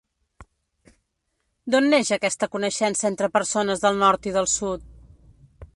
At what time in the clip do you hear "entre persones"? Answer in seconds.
3.11-3.85